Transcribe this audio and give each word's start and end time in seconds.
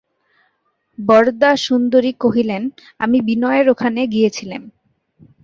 বরদাসুন্দরী 0.99 2.11
কহিলেন, 2.19 2.63
আমি 2.99 3.17
বিনয়ের 3.21 3.67
ওখানে 3.69 4.01
গিয়েছিলেম। 4.07 4.61